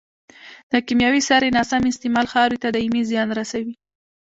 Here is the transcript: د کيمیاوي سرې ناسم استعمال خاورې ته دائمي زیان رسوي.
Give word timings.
د 0.71 0.73
کيمیاوي 0.87 1.21
سرې 1.29 1.49
ناسم 1.57 1.81
استعمال 1.89 2.25
خاورې 2.33 2.57
ته 2.63 2.67
دائمي 2.75 3.01
زیان 3.09 3.29
رسوي. 3.39 3.75